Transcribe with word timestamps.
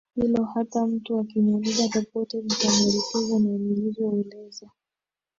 hilo 0.15 0.43
hata 0.43 0.87
mtu 0.87 1.19
akiniuliza 1.19 1.89
popote 1.89 2.37
nitamweleza 2.37 3.19
na 3.39 3.49
nilivyoeleza 3.57 4.69